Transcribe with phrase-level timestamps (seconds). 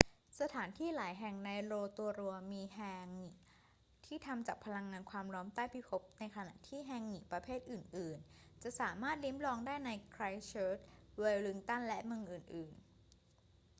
[0.39, 3.29] สถานที่หลายแห่งในโรโตรัวมีแฮงงิ
[4.05, 10.79] ที่ทำจากพลังงานความร้อนใต้พิภพในขณะที่ แฮงงิประเภทอื่น ๆ จะสามารถลิ้มลองได้ในไครสต์เชิร์ช
[11.17, 12.81] เวลลิงตัน และเมืองอื่น ๆ